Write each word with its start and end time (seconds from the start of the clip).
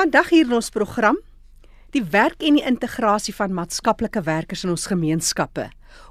Vandag 0.00 0.30
hier 0.32 0.46
in 0.46 0.54
ons 0.56 0.70
program 0.72 1.18
die 1.92 2.00
werk 2.08 2.40
en 2.48 2.54
die 2.56 2.62
integrasie 2.64 3.34
van 3.36 3.52
maatskaplike 3.52 4.22
werkers 4.24 4.62
in 4.64 4.70
ons 4.72 4.86
gemeenskappe. 4.88 5.66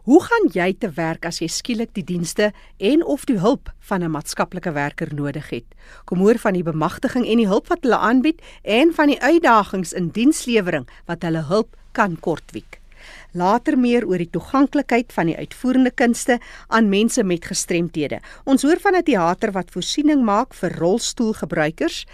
Hoe 0.05 0.19
gaan 0.21 0.45
jy 0.53 0.67
te 0.77 0.91
werk 0.93 1.25
as 1.25 1.39
jy 1.41 1.47
skielik 1.49 1.95
die 1.97 2.03
dienste 2.05 2.51
en 2.77 3.01
of 3.01 3.25
die 3.25 3.39
hulp 3.41 3.71
van 3.89 4.03
'n 4.05 4.11
maatskaplike 4.13 4.75
werker 4.77 5.09
nodig 5.15 5.49
het? 5.49 5.65
Kom 6.05 6.19
hoor 6.19 6.37
van 6.37 6.53
die 6.53 6.63
bemagtiging 6.63 7.25
en 7.25 7.37
die 7.41 7.49
hulp 7.49 7.67
wat 7.73 7.81
hulle 7.81 7.97
aanbied 7.97 8.41
en 8.61 8.93
van 8.93 9.07
die 9.07 9.21
uitdagings 9.21 9.93
in 9.93 10.13
dienslewering 10.13 10.85
wat 11.07 11.23
hulle 11.23 11.41
hulp 11.49 11.75
kan 11.91 12.19
kortwiek. 12.19 12.79
Later 13.33 13.77
meer 13.77 14.05
oor 14.07 14.17
die 14.17 14.29
toeganklikheid 14.29 15.13
van 15.13 15.29
die 15.31 15.37
uitvoerende 15.37 15.91
kunste 15.91 16.39
aan 16.67 16.89
mense 16.89 17.23
met 17.23 17.45
gestremthede. 17.45 18.19
Ons 18.45 18.63
hoor 18.63 18.79
van 18.79 18.95
'n 18.95 19.03
teater 19.03 19.51
wat 19.51 19.71
voorsiening 19.71 20.23
maak 20.23 20.53
vir 20.53 20.77
rolstoelgebruikers 20.77 22.05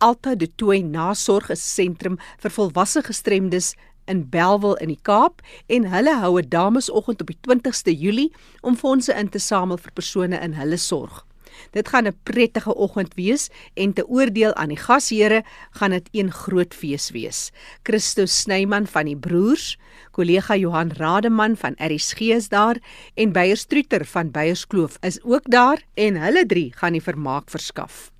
Alta 0.02 0.34
De 0.34 0.50
Tooy 0.56 0.82
Nasorg 0.82 1.50
is 1.54 1.62
sentrum 1.62 2.18
vir 2.42 2.50
volwasse 2.50 2.98
gestremdes 3.06 3.78
in 4.12 4.28
Belwel 4.28 4.76
in 4.84 4.92
die 4.92 5.02
Kaap 5.08 5.40
en 5.72 5.88
hulle 5.94 6.14
hou 6.20 6.36
'n 6.38 6.48
damesoggend 6.52 7.20
op 7.24 7.32
die 7.32 7.40
20ste 7.48 7.92
Julie 8.04 8.32
om 8.60 8.76
fondse 8.76 9.12
in 9.16 9.28
te 9.28 9.38
samel 9.38 9.78
vir 9.78 9.92
persone 9.92 10.38
in 10.40 10.58
hulle 10.60 10.76
sorg. 10.76 11.24
Dit 11.70 11.88
gaan 11.88 12.06
'n 12.06 12.18
prettige 12.22 12.74
oggend 12.74 13.14
wees 13.14 13.48
en 13.74 13.92
te 13.92 14.08
oordeel 14.08 14.54
aan 14.54 14.68
die 14.68 14.82
gasheere 14.86 15.44
gaan 15.70 15.90
dit 15.90 16.08
een 16.12 16.30
groot 16.32 16.74
fees 16.74 17.10
wees. 17.10 17.52
Christo 17.82 18.26
Snyman 18.26 18.86
van 18.86 19.04
die 19.04 19.16
broers, 19.16 19.78
kollega 20.10 20.56
Johan 20.56 20.90
Rademan 20.90 21.56
van 21.56 21.74
RSG 21.76 22.20
is 22.20 22.48
daar 22.48 22.76
en 23.14 23.32
Beyer 23.32 23.56
Struter 23.56 24.04
van 24.04 24.30
Beyerskloof 24.30 24.96
is 25.00 25.22
ook 25.22 25.50
daar 25.50 25.82
en 25.94 26.16
hulle 26.16 26.46
drie 26.46 26.72
gaan 26.74 26.92
die 26.92 27.02
vermaak 27.02 27.50
verskaf. 27.50 28.10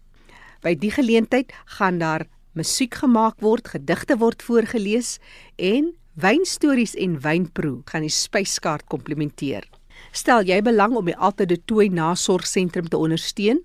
By 0.60 0.74
die 0.74 0.90
geleentheid 0.90 1.52
gaan 1.64 1.98
daar 1.98 2.26
musiek 2.58 2.94
gemaak 3.00 3.40
word, 3.40 3.70
gedigte 3.72 4.18
word 4.20 4.42
voorgeles 4.42 5.16
en 5.56 5.94
wynstories 6.20 6.92
en 7.00 7.16
wynproe 7.24 7.80
gaan 7.88 8.04
die 8.04 8.12
spyskaart 8.12 8.84
komplementeer. 8.92 9.64
Stel 10.12 10.44
jy 10.48 10.60
belang 10.64 10.96
om 10.98 11.06
die 11.08 11.16
Altade 11.16 11.56
Tooi 11.64 11.88
Nasorgsentrum 11.92 12.88
te 12.90 12.96
ondersteun, 12.98 13.62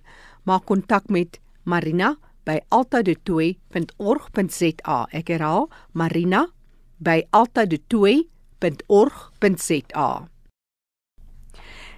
maak 0.48 0.66
kontak 0.70 1.10
met 1.12 1.40
Marina 1.68 2.16
by 2.48 2.62
altadetooi.org.za. 2.72 5.00
Ek 5.12 5.28
herhaal, 5.34 5.68
Marina 5.92 6.48
by 7.04 7.28
altadetooi.org.za. 7.36 10.10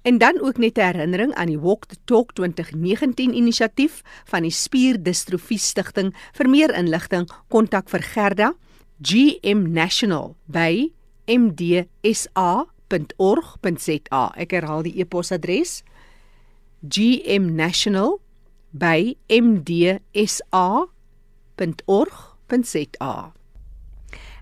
En 0.06 0.18
dan 0.18 0.40
ook 0.40 0.56
net 0.58 0.78
'n 0.78 0.80
herinnering 0.80 1.34
aan 1.34 1.46
die 1.46 1.58
Walk 1.58 1.86
the 1.86 1.96
Talk 2.04 2.32
2019 2.32 3.34
inisiatief 3.34 4.02
van 4.24 4.42
die 4.42 4.50
Spierdistrofie 4.50 5.58
Stichting. 5.58 6.14
Vir 6.32 6.48
meer 6.48 6.74
inligting, 6.74 7.30
kontak 7.48 7.88
vir 7.88 8.02
Gerda 8.02 8.54
GM 9.02 9.72
National 9.72 10.36
by 10.44 10.92
mdsa.org.za. 11.26 12.14
Ek 14.36 14.50
herhaal 14.50 14.82
die 14.82 14.98
e-posadres 15.00 15.82
gmnational 16.88 18.20
by 18.70 19.16
mdsa.org.za. 19.28 20.02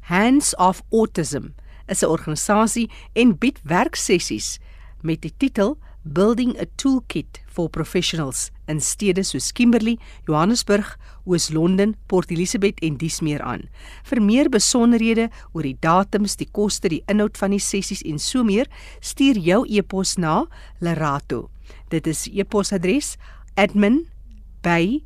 Hands 0.00 0.54
of 0.54 0.82
Autism 0.92 1.44
is 1.86 2.02
'n 2.02 2.06
organisasie 2.06 2.90
en 3.12 3.38
bied 3.38 3.60
werksessies 3.64 4.58
met 5.00 5.20
die 5.20 5.34
titel 5.36 5.78
Building 6.02 6.60
a 6.60 6.64
Toolkit 6.76 7.40
for 7.46 7.68
Professionals 7.68 8.50
in 8.68 8.80
stede 8.80 9.22
soos 9.22 9.52
Kimberley, 9.52 9.98
Johannesburg, 10.26 10.98
Oos-London, 11.24 11.94
Port 12.06 12.30
Elizabeth 12.30 12.80
en 12.80 12.98
dies 13.00 13.20
meer 13.24 13.40
aan. 13.40 13.68
Vir 14.04 14.20
meer 14.22 14.50
besonderhede 14.52 15.30
oor 15.52 15.62
die 15.62 15.76
datums, 15.80 16.36
die 16.36 16.48
koste, 16.52 16.88
die 16.92 17.02
inhoud 17.08 17.38
van 17.40 17.50
die 17.56 17.62
sessies 17.62 18.02
en 18.04 18.18
so 18.20 18.44
meer, 18.44 18.68
stuur 19.00 19.40
jou 19.40 19.64
e-pos 19.64 20.16
na 20.20 20.44
Lerato. 20.84 21.48
Dit 21.88 22.06
is 22.06 22.26
e-posadres 22.28 23.14
admin 23.56 24.04
by 24.64 25.04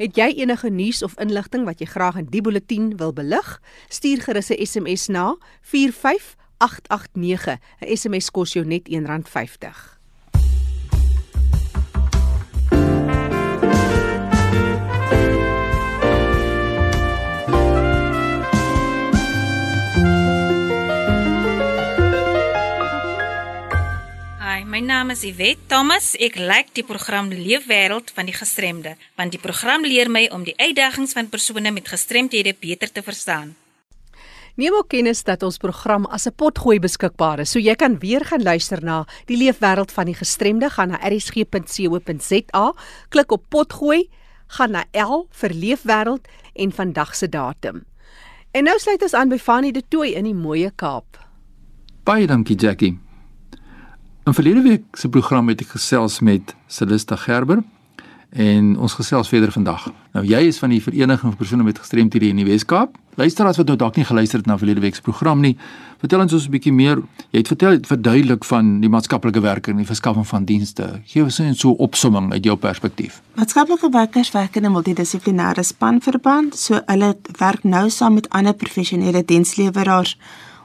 Het 0.00 0.16
jy 0.16 0.32
enige 0.40 0.72
nuus 0.72 1.04
of 1.04 1.12
inligting 1.20 1.68
wat 1.68 1.76
jy 1.82 1.88
graag 1.90 2.16
in 2.16 2.30
die 2.32 2.40
bulletin 2.40 2.96
wil 2.96 3.12
belig? 3.12 3.60
Stuur 3.92 4.24
gerus 4.24 4.48
'n 4.48 4.56
SMS 4.64 5.12
na 5.12 5.36
889. 6.60 7.58
'n 7.80 7.96
SMS 7.96 8.30
kos 8.30 8.52
jou 8.52 8.64
net 8.64 8.88
R1.50. 8.88 9.99
My 24.70 24.78
naam 24.78 25.08
is 25.10 25.24
Iwet 25.26 25.64
Thomas. 25.66 26.12
Ek 26.22 26.36
like 26.38 26.70
die 26.78 26.84
program 26.86 27.26
Leefwêreld 27.34 28.12
van 28.14 28.28
die 28.28 28.34
gestremde, 28.36 28.92
want 29.18 29.34
die 29.34 29.40
program 29.42 29.82
leer 29.82 30.06
my 30.06 30.28
om 30.30 30.44
die 30.46 30.54
uitdagings 30.60 31.16
van 31.16 31.26
persone 31.32 31.72
met 31.74 31.90
gestremthede 31.90 32.52
beter 32.60 32.92
te 32.94 33.02
verstaan. 33.02 33.56
Neem 34.54 34.76
ook 34.78 34.92
kennis 34.94 35.24
dat 35.26 35.42
ons 35.42 35.58
program 35.58 36.06
as 36.06 36.28
'n 36.28 36.36
potgooi 36.36 36.78
beskikbaar 36.78 37.40
is, 37.40 37.50
so 37.50 37.58
jy 37.58 37.74
kan 37.74 37.98
weer 37.98 38.24
gaan 38.24 38.42
luister 38.42 38.84
na 38.84 39.06
die 39.26 39.36
Leefwêreld 39.36 39.90
van 39.90 40.06
die 40.06 40.14
gestremde, 40.14 40.70
gaan 40.70 40.88
na 40.88 41.00
rsg.co.za, 41.02 42.72
klik 43.08 43.32
op 43.32 43.42
potgooi, 43.48 44.08
gaan 44.46 44.70
na 44.70 44.84
L 44.92 45.26
vir 45.30 45.50
Leefwêreld 45.50 46.28
en 46.54 46.72
vandag 46.72 47.16
se 47.16 47.28
datum. 47.28 47.84
En 48.52 48.64
nou 48.64 48.78
sluit 48.78 49.02
ons 49.02 49.14
aan 49.14 49.28
by 49.28 49.38
Fanny 49.38 49.72
de 49.72 49.82
Tooi 49.88 50.14
in 50.14 50.24
die 50.24 50.34
mooie 50.34 50.70
Kaap. 50.70 51.18
Baie 52.04 52.26
dankie 52.26 52.56
Jackie. 52.56 53.09
In 54.30 54.36
verlede 54.36 54.62
week 54.62 54.82
se 54.92 55.08
program 55.08 55.48
het 55.50 55.64
ek 55.64 55.72
gesels 55.74 56.20
met 56.22 56.52
Celista 56.70 57.16
Gerber 57.18 57.64
en 58.30 58.66
ons 58.78 58.92
gesels 58.94 59.28
verder 59.28 59.50
vandag. 59.50 59.88
Nou 60.14 60.22
jy 60.22 60.44
is 60.46 60.58
van 60.62 60.70
die 60.70 60.78
vereniging 60.78 61.32
van 61.32 61.38
persone 61.40 61.64
met 61.66 61.78
gestremthede 61.82 62.28
in 62.30 62.38
die 62.38 62.44
Wes-Kaap. 62.46 62.92
Luister 63.18 63.48
as 63.50 63.56
wat 63.58 63.66
nou 63.66 63.74
dalk 63.80 63.96
nie 63.98 64.04
geluister 64.06 64.38
het 64.38 64.46
na 64.46 64.54
verlede 64.60 64.84
week 64.84 64.94
se 64.94 65.02
program 65.02 65.42
nie. 65.42 65.56
Vertel 65.98 66.22
ons 66.22 66.36
ons 66.38 66.46
'n 66.46 66.50
bietjie 66.54 66.72
meer. 66.72 67.02
Jy 67.32 67.38
het 67.42 67.50
vertel 67.50 67.78
verduidelik 67.82 68.44
van 68.44 68.78
die 68.80 68.88
maatskaplike 68.88 69.40
werker 69.40 69.72
en 69.72 69.82
die 69.82 69.90
verskaffing 69.90 70.26
van 70.26 70.44
dienste. 70.44 71.00
Gee 71.06 71.24
ons 71.24 71.38
net 71.38 71.58
so 71.58 71.70
'n 71.70 71.82
opsomming 71.82 72.32
uit 72.32 72.44
jou 72.44 72.56
perspektief. 72.56 73.22
Maatskaplike 73.34 73.90
werkers 73.90 74.30
werk 74.30 74.56
in 74.56 74.64
'n 74.64 74.72
multidissiplinêre 74.72 75.64
spanverband, 75.64 76.56
so 76.56 76.80
hulle 76.86 77.16
werk 77.38 77.64
nou 77.64 77.90
saam 77.90 78.14
met 78.14 78.28
ander 78.28 78.54
professionele 78.54 79.24
diensleweraars 79.24 80.16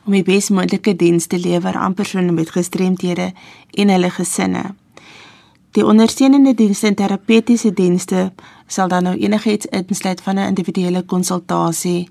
om 0.06 0.14
die 0.14 0.24
bes 0.24 0.50
moontlike 0.50 0.96
diens 0.96 1.26
te 1.28 1.40
lewer 1.40 1.76
aan 1.76 1.94
persone 1.94 2.32
met 2.32 2.50
gestremthede 2.50 3.32
en 3.72 3.90
hulle 3.90 4.10
gesinne. 4.10 4.64
Die 5.76 5.86
ondersteunende 5.86 6.54
dienste 6.54 6.88
en 6.88 6.96
terapeutiese 6.96 7.74
dienste 7.74 8.32
sal 8.68 8.88
dan 8.88 9.04
nou 9.04 9.16
enigiets 9.18 9.66
insluit 9.66 10.22
van 10.22 10.36
'n 10.36 10.48
individuele 10.48 11.02
konsultasie, 11.04 12.10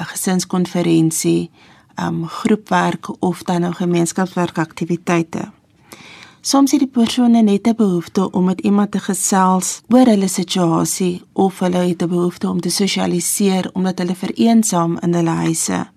'n 0.00 0.04
gesinskonferensie, 0.04 1.50
um 1.96 2.26
groepwerk 2.28 3.22
of 3.22 3.42
dan 3.42 3.60
nou 3.60 3.72
gemeenskapswerkaktiwiteite. 3.72 5.50
Soms 6.40 6.70
het 6.70 6.80
die 6.80 6.88
persone 6.88 7.42
net 7.42 7.66
'n 7.66 7.74
behoefte 7.76 8.30
om 8.30 8.44
met 8.44 8.60
iemand 8.60 8.90
te 8.90 8.98
gesels 8.98 9.82
oor 9.88 10.06
hulle 10.06 10.28
situasie 10.28 11.22
of 11.32 11.58
hulle 11.58 11.76
het 11.76 12.02
'n 12.02 12.08
behoefte 12.08 12.48
om 12.48 12.60
te 12.60 12.70
sosialiseer 12.70 13.70
omdat 13.72 13.98
hulle 13.98 14.14
vereensaam 14.14 14.98
in 15.00 15.14
hulle 15.14 15.30
huise 15.30 15.93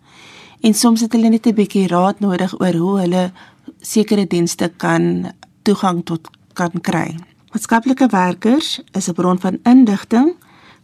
en 0.61 0.73
soms 0.73 1.01
het 1.01 1.13
hulle 1.13 1.29
net 1.29 1.47
'n 1.47 1.53
bietjie 1.53 1.87
raad 1.87 2.19
nodig 2.19 2.59
oor 2.59 2.73
hoe 2.73 2.99
hulle 2.99 3.31
sekere 3.81 4.27
dienste 4.27 4.71
kan 4.77 5.31
toegang 5.61 6.05
tot 6.05 6.29
kan 6.53 6.71
kry. 6.81 7.15
Maatskaplike 7.51 8.07
werkers 8.07 8.81
is 8.91 9.07
'n 9.09 9.13
bron 9.13 9.39
van 9.39 9.59
inligting 9.63 10.35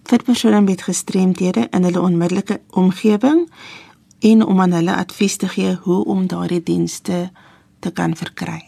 vir 0.03 0.23
persone 0.23 0.61
met 0.61 0.81
gestremthede 0.81 1.67
in 1.71 1.83
hulle 1.83 2.01
onmiddellike 2.01 2.61
omgewing 2.69 3.49
en 4.19 4.45
om 4.45 4.61
aan 4.61 4.71
hulle 4.71 4.95
advies 4.95 5.35
te 5.35 5.47
gee 5.47 5.75
hoe 5.81 6.05
om 6.05 6.27
daardie 6.27 6.63
dienste 6.63 7.31
te 7.79 7.91
kan 7.91 8.15
verkry. 8.15 8.61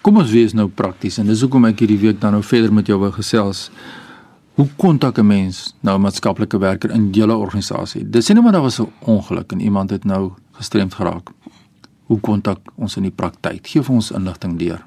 Kom 0.00 0.16
ons 0.16 0.30
wees 0.30 0.52
nou 0.52 0.68
prakties 0.68 1.18
en 1.18 1.26
dis 1.26 1.40
hoekom 1.40 1.64
ek 1.64 1.78
hierdie 1.78 1.98
week 1.98 2.20
dan 2.20 2.32
nou 2.32 2.42
verder 2.42 2.72
met 2.72 2.86
jou 2.86 2.98
wou 2.98 3.10
gesels. 3.12 3.70
Hoe 4.58 4.68
kontak 4.76 5.18
'n 5.18 5.26
mens 5.26 5.74
nou 5.80 5.96
'n 5.96 6.00
maatskaplike 6.00 6.58
werker 6.58 6.90
in 6.90 7.10
julle 7.10 7.36
organisasie? 7.36 8.10
Dis 8.10 8.24
sien 8.24 8.34
nou 8.34 8.44
maar 8.44 8.54
daar 8.54 8.62
was 8.62 8.80
'n 8.80 8.92
ongeluk 8.98 9.52
en 9.52 9.60
iemand 9.60 9.90
het 9.90 10.04
nou 10.04 10.32
gestremd 10.52 10.94
geraak. 10.94 11.30
Hoe 12.06 12.20
kontak 12.20 12.58
ons 12.74 12.96
in 12.96 13.02
die 13.02 13.10
praktyk? 13.10 13.66
Gee 13.66 13.82
vir 13.82 13.94
ons 13.94 14.10
inligting 14.10 14.58
deur. 14.58 14.86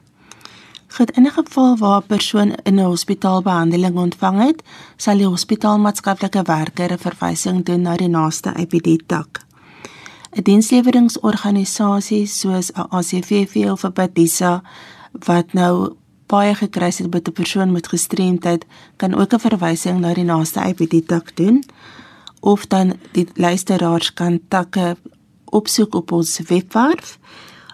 Goed, 0.88 1.12
in 1.12 1.24
'n 1.24 1.32
geval 1.32 1.78
waar 1.78 2.02
'n 2.02 2.08
persoon 2.08 2.56
in 2.64 2.76
'n 2.80 2.86
hospitaal 2.86 3.42
behandeling 3.42 3.96
ontvang 3.96 4.44
het, 4.44 4.64
sal 4.96 5.18
die 5.18 5.28
hospitaalmaatskaplike 5.28 6.42
werker 6.42 6.92
'n 6.92 6.98
verwysing 6.98 7.66
doen 7.66 7.82
na 7.82 7.96
die 7.96 8.10
naaste 8.10 8.54
IPD 8.60 9.08
tak. 9.08 9.46
'n 10.32 10.42
Diensleweringsorganisasie 10.44 12.26
soos 12.26 12.72
'n 12.72 12.86
ACVV 12.90 13.72
of 13.72 13.84
'n 13.84 13.92
Padisa 13.92 14.62
wat 15.12 15.54
nou 15.54 15.96
baie 16.32 16.56
gekruis 16.56 16.98
het 16.98 17.12
met 17.14 17.28
'n 17.28 17.32
persoon 17.32 17.72
met 17.72 17.88
gestremdheid 17.88 18.66
kan 18.96 19.14
ook 19.14 19.34
'n 19.34 19.40
verwysing 19.40 20.00
na 20.00 20.14
die 20.14 20.24
naaste 20.24 20.60
IPD 20.60 21.08
tak 21.08 21.36
doen 21.36 21.64
of 22.40 22.68
dan 22.68 22.94
die 23.12 23.28
luisteraars 23.34 24.14
kan 24.14 24.40
takke 24.48 24.96
opsoek 25.46 25.96
op 25.96 26.12
ons 26.12 26.40
webwerf 26.48 27.20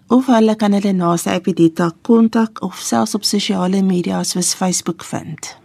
of 0.07 0.25
hulle 0.25 0.56
kan 0.56 0.71
hulle 0.71 0.94
naaste 0.94 1.33
IPD 1.33 1.75
tak 1.75 1.95
kontak 2.01 2.62
of 2.62 2.75
selfs 2.75 3.15
op 3.15 3.24
sosiale 3.24 3.81
media 3.83 4.24
soos 4.24 4.54
Facebook 4.54 5.04
vind. 5.04 5.57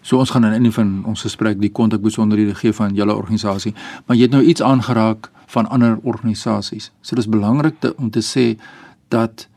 So 0.00 0.18
ons 0.18 0.30
gaan 0.30 0.44
in 0.44 0.64
een 0.64 0.72
van 0.72 1.04
ons 1.04 1.20
gesprek 1.20 1.60
die 1.60 1.72
kontak 1.72 2.00
besonderhede 2.00 2.54
gee 2.54 2.72
van 2.72 2.94
julle 2.94 3.14
organisasie, 3.14 3.74
maar 4.06 4.16
jy 4.16 4.22
het 4.22 4.30
nou 4.30 4.42
iets 4.42 4.62
aangeraak 4.62 5.30
van 5.46 5.68
ander 5.68 5.98
organisasies. 6.02 6.92
So 7.00 7.16
dis 7.16 7.28
belangrik 7.28 7.80
te, 7.80 7.94
om 7.96 8.10
te 8.10 8.22
sê 8.22 8.60
dat 9.08 9.48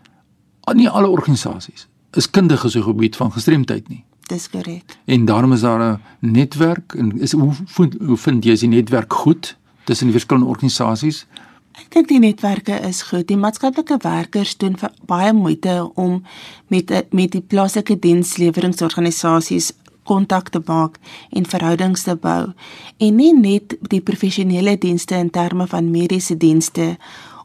nie 0.73 0.89
alle 0.89 1.07
organisasies 1.07 1.90
is 2.17 2.29
kundig 2.29 2.65
op 2.65 2.71
die 2.71 2.83
gebied 2.83 3.15
van 3.15 3.31
gestremdheid 3.31 3.89
nie. 3.89 4.03
Dis 4.27 4.49
korrek. 4.49 4.97
En 5.05 5.25
daarom 5.25 5.53
is 5.53 5.61
daar 5.61 5.81
'n 5.93 5.99
netwerk 6.19 6.93
en 6.93 7.19
is 7.19 7.31
hoe 7.31 7.53
vind, 7.65 7.95
hoe 8.05 8.17
vind 8.17 8.43
jy 8.43 8.51
as 8.51 8.59
die 8.59 8.69
netwerk 8.69 9.13
goed 9.13 9.57
tussen 9.83 10.05
die 10.07 10.15
verskillende 10.15 10.49
organisasies? 10.49 11.25
Ek 11.71 11.91
dink 11.91 12.07
die 12.07 12.19
netwerke 12.19 12.79
is 12.79 13.01
goed. 13.01 13.27
Die 13.27 13.37
maatskaplike 13.37 13.97
werkers 14.01 14.57
doen 14.57 14.75
baie 15.05 15.33
moeite 15.33 15.91
om 15.95 16.23
met 16.67 16.91
met 17.11 17.31
die 17.31 17.41
plaaslike 17.41 17.99
diensleweringsorganisasies 17.99 19.71
kontak 20.03 20.49
te 20.49 20.61
maak 20.65 20.97
en 21.29 21.45
verhoudings 21.45 22.03
te 22.03 22.15
bou 22.15 22.53
en 22.97 23.15
nie 23.15 23.33
net 23.37 23.77
die 23.93 24.01
professionele 24.01 24.77
dienste 24.77 25.15
in 25.15 25.29
terme 25.29 25.67
van 25.67 25.91
mediese 25.91 26.37
dienste 26.37 26.97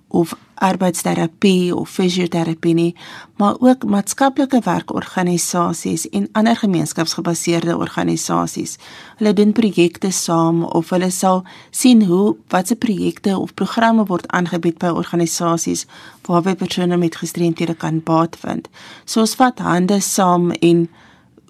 of 0.08 0.34
arbeidsterapie 0.56 1.75
of 1.75 1.91
fisioterapie 1.91 2.75
nie, 2.75 2.94
maar 3.37 3.56
ook 3.61 3.85
maatskaplike 3.85 4.61
werkorganisasies 4.64 6.08
en 6.08 6.29
ander 6.32 6.56
gemeenskapsgebaseerde 6.56 7.77
organisasies. 7.77 8.77
Hulle 9.17 9.32
doen 9.32 9.53
projekte 9.53 10.10
saam 10.10 10.65
of 10.65 10.91
hulle 10.91 11.10
sal 11.10 11.44
sien 11.70 12.05
hoe 12.05 12.36
watse 12.48 12.77
projekte 12.77 13.39
of 13.39 13.55
programme 13.55 14.06
word 14.08 14.29
aangebied 14.29 14.79
by 14.79 14.94
organisasies 14.94 15.86
waarby 16.27 16.55
persone 16.55 16.96
met 16.96 17.17
gestremthede 17.17 17.75
kan 17.75 18.01
baat 18.03 18.36
vind. 18.41 18.69
Soos 19.05 19.36
wat 19.36 19.58
hande 19.58 20.01
saam 20.01 20.51
en 20.51 20.89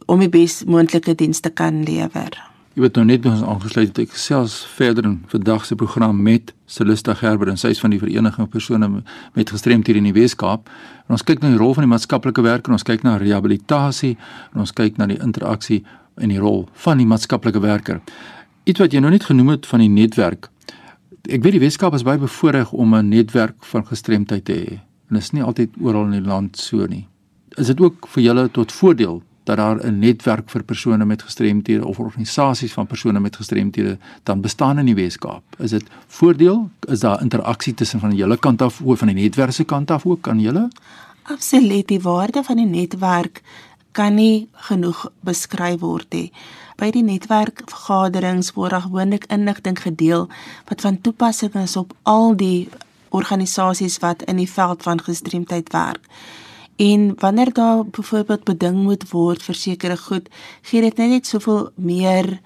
om 0.07 0.21
die 0.23 0.31
bes 0.31 0.63
moontlike 0.65 1.15
dienste 1.15 1.51
kan 1.51 1.83
lewer. 1.83 2.56
Jy 2.77 2.83
weet 2.85 2.99
nou 2.99 3.07
net 3.09 3.25
ons 3.25 3.41
aangesluit 3.41 3.89
het 3.89 3.99
ek 4.03 4.19
selfs 4.21 4.59
verder 4.77 5.07
in 5.09 5.15
vandag 5.31 5.63
se 5.65 5.79
program 5.81 6.19
met 6.21 6.51
Celista 6.69 7.15
Gerber 7.17 7.49
en 7.49 7.57
sy 7.57 7.71
is 7.73 7.79
van 7.81 7.95
die 7.95 7.99
vereniging 8.03 8.51
persone 8.53 8.91
met 9.33 9.53
gestremthede 9.55 10.03
in 10.03 10.11
die 10.11 10.13
Weskaap. 10.13 10.69
En 11.09 11.15
ons 11.17 11.23
kyk 11.25 11.41
na 11.41 11.55
die 11.55 11.57
rol 11.57 11.73
van 11.73 11.87
die 11.87 11.89
maatskaplike 11.95 12.43
werker, 12.45 12.75
ons 12.77 12.85
kyk 12.85 13.01
na 13.07 13.15
rehabilitasie 13.17 14.11
en 14.51 14.61
ons 14.61 14.75
kyk 14.77 15.01
na 15.01 15.07
die 15.09 15.17
interaksie 15.25 15.79
en 16.21 16.35
die 16.35 16.37
rol 16.43 16.67
van 16.85 17.01
die 17.01 17.07
maatskaplike 17.09 17.63
werker. 17.65 18.03
Iets 18.69 18.85
wat 18.85 18.93
jy 18.93 19.01
nou 19.01 19.15
net 19.15 19.25
genoem 19.25 19.55
het 19.55 19.69
van 19.71 19.81
die 19.81 19.89
netwerk. 19.95 20.51
Ek 21.33 21.41
weet 21.47 21.57
die 21.57 21.63
Weskaap 21.65 21.97
is 21.97 22.05
baie 22.05 22.21
bevoordeel 22.21 22.77
om 22.77 22.93
'n 22.95 23.09
netwerk 23.09 23.65
van 23.73 23.87
gestremdheid 23.89 24.45
te 24.45 24.53
hê. 24.53 24.77
En 25.09 25.17
dit 25.17 25.23
is 25.23 25.33
nie 25.33 25.43
altyd 25.43 25.81
oral 25.81 26.13
in 26.13 26.21
die 26.21 26.29
land 26.29 26.59
so 26.59 26.85
nie. 26.85 27.07
Is 27.57 27.73
dit 27.73 27.81
ook 27.81 28.07
vir 28.07 28.23
julle 28.23 28.51
tot 28.51 28.73
voordeel 28.73 29.23
dat 29.47 29.57
daar 29.57 29.79
'n 29.87 29.99
netwerk 29.99 30.51
vir 30.51 30.63
persone 30.63 31.05
met 31.05 31.23
gestremthede 31.23 31.87
of 31.87 31.99
organisasies 31.99 32.73
van 32.73 32.87
persone 32.87 33.21
met 33.21 33.37
gestremthede 33.37 33.99
dan 34.23 34.41
bestaan 34.41 34.79
in 34.79 34.85
die 34.85 34.95
Weskaap. 34.95 35.43
Is 35.59 35.71
dit 35.71 35.85
voordeel? 36.07 36.71
Is 36.81 37.01
daar 37.01 37.21
interaksie 37.23 37.75
tussen 37.75 38.01
van 38.01 38.11
hele 38.11 38.37
kant 38.37 38.63
af 38.63 38.81
of 38.81 38.99
van 38.99 39.09
die 39.09 39.17
netwerk 39.17 39.53
se 39.53 39.65
kant 39.65 39.91
af 39.91 40.07
ook 40.07 40.29
aan 40.29 40.41
julle? 40.41 40.69
Absoluut, 41.23 41.89
die 41.89 42.01
waarde 42.01 42.43
van 42.43 42.57
die 42.57 42.67
netwerk 42.67 43.43
kan 43.93 44.15
nie 44.15 44.49
genoeg 44.53 45.11
beskryf 45.21 45.81
word 45.81 46.13
nie. 46.13 46.33
By 46.77 46.91
die 46.91 47.03
netwerkvergaderings 47.03 48.53
word 48.53 48.73
gewoonlik 48.73 49.25
inligting 49.27 49.79
gedeel 49.83 50.29
wat 50.69 50.81
van 50.81 51.01
toepassing 51.01 51.55
is 51.55 51.77
op 51.77 51.95
al 52.03 52.37
die 52.37 52.69
organisasies 53.09 53.99
wat 53.99 54.23
in 54.23 54.37
die 54.37 54.51
veld 54.51 54.83
van 54.83 55.01
gestremdheid 55.01 55.73
werk. 55.73 56.05
En 56.77 57.13
wanneer 57.19 57.53
daar 57.53 57.85
byvoorbeeld 57.85 58.45
beding 58.45 58.83
moet 58.83 59.11
word 59.11 59.43
vir 59.43 59.55
sekere 59.55 59.97
goed, 59.97 60.29
gee 60.63 60.81
dit 60.81 60.97
net 60.97 61.09
net 61.09 61.27
soveel 61.27 61.71
meer 61.75 62.41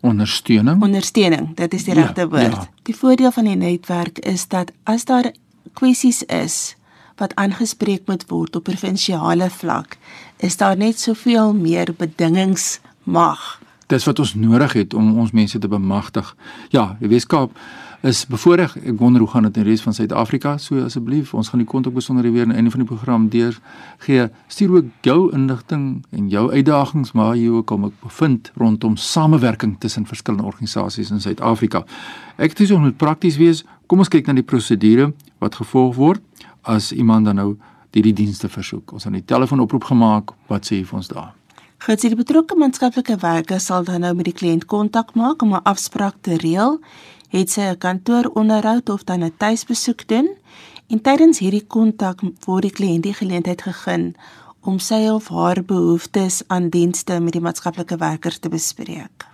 ondersteuning. 0.00 0.82
Ondersteuning, 0.82 1.54
dit 1.56 1.74
is 1.74 1.84
die 1.84 1.94
ja, 1.94 2.00
regte 2.00 2.28
woord. 2.28 2.58
Ja. 2.58 2.68
Die 2.82 2.96
voordeel 2.96 3.32
van 3.32 3.44
die 3.44 3.56
netwerk 3.56 4.18
is 4.18 4.48
dat 4.48 4.72
as 4.84 5.04
daar 5.04 5.32
kwessies 5.72 6.22
is 6.22 6.76
wat 7.16 7.34
aangespreek 7.34 8.06
moet 8.06 8.24
word 8.28 8.56
op 8.56 8.64
provinsiale 8.66 9.50
vlak, 9.50 9.96
is 10.36 10.56
daar 10.56 10.76
net 10.76 11.00
soveel 11.00 11.54
meer 11.54 11.94
bedingings 11.96 12.80
mag. 13.02 13.60
Dis 13.86 14.04
wat 14.08 14.18
ons 14.18 14.34
nodig 14.34 14.72
het 14.72 14.94
om 14.94 15.18
ons 15.18 15.30
mense 15.30 15.58
te 15.58 15.68
bemagtig. 15.68 16.36
Ja, 16.68 16.96
die 17.00 17.08
Weskaap 17.08 17.56
is 18.02 18.24
bevoordeel. 18.26 18.72
Ek 18.82 18.98
wonder 18.98 19.22
hoe 19.22 19.30
gaan 19.30 19.46
dit 19.46 19.56
in 19.56 19.62
die 19.62 19.70
res 19.70 19.82
van 19.84 19.94
Suid-Afrika? 19.94 20.56
So 20.58 20.82
asseblief, 20.82 21.34
ons 21.38 21.52
gaan 21.52 21.62
die 21.62 21.68
kontak 21.68 21.94
besonder 21.94 22.26
weer 22.26 22.48
die 22.50 22.56
einde 22.58 22.72
van 22.74 22.82
die 22.82 22.88
program 22.88 23.28
deur 23.30 23.58
gee. 24.02 24.26
Stuur 24.50 24.74
ook 24.76 24.88
jou 25.06 25.18
inligting 25.34 25.84
en 26.10 26.28
jou 26.32 26.48
uitdagings 26.50 27.14
maar 27.18 27.36
jy 27.38 27.52
ook 27.52 27.68
kom 27.70 27.86
ek 27.86 27.98
bevind 28.02 28.50
rondom 28.58 28.96
samewerking 28.98 29.76
tussen 29.80 30.06
verskillende 30.06 30.48
organisasies 30.50 31.12
in 31.14 31.22
Suid-Afrika. 31.22 31.84
Ek 32.38 32.56
het 32.56 32.64
gesê 32.64 32.74
om 32.74 32.88
dit 32.88 32.98
prakties 32.98 33.38
wees. 33.38 33.62
Kom 33.86 34.02
ons 34.02 34.10
kyk 34.10 34.26
na 34.26 34.34
die 34.34 34.46
prosedure 34.46 35.12
wat 35.42 35.60
gevolg 35.62 35.94
word 35.94 36.48
as 36.66 36.90
iemand 36.92 37.30
dan 37.30 37.38
nou 37.38 37.52
hierdie 37.92 38.16
dienste 38.16 38.48
versoek. 38.48 38.92
Ons 38.92 39.04
het 39.04 39.14
'n 39.14 39.24
telefoonoproep 39.24 39.84
gemaak. 39.84 40.32
Wat 40.48 40.64
sê 40.66 40.80
jy 40.80 40.84
vir 40.84 40.96
ons 40.96 41.08
daar? 41.08 41.41
Gits 41.82 42.04
die 42.06 42.14
betrokke 42.14 42.54
maatskaplike 42.54 43.16
werker 43.18 43.58
sal 43.58 43.82
dan 43.82 44.04
nou 44.04 44.12
met 44.14 44.28
die 44.28 44.36
kliënt 44.38 44.68
kontak 44.70 45.16
maak 45.18 45.40
om 45.42 45.54
'n 45.54 45.64
afspraak 45.66 46.14
te 46.22 46.36
reël 46.38 46.78
het 47.34 47.50
sy 47.50 47.60
'n 47.60 47.78
kantooronderhoud 47.78 48.88
of 48.88 49.02
dan 49.04 49.24
'n 49.24 49.34
tuisbesoek 49.36 50.06
doen 50.06 50.28
en 50.88 51.00
tydens 51.00 51.38
hierdie 51.38 51.66
kontak 51.66 52.20
word 52.46 52.62
die 52.62 52.76
kliënt 52.78 53.02
die 53.02 53.14
geleentheid 53.14 53.62
gegee 53.62 54.14
om 54.60 54.78
sy 54.78 55.08
of 55.08 55.28
haar 55.28 55.64
behoeftes 55.64 56.42
aan 56.46 56.70
dienste 56.70 57.20
met 57.20 57.32
die 57.32 57.42
maatskaplike 57.42 57.96
werkers 57.96 58.38
te 58.38 58.48
bespreek. 58.48 59.31